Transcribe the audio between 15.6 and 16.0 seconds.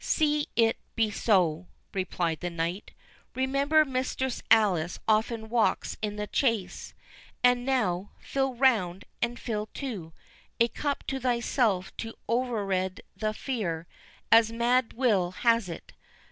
it.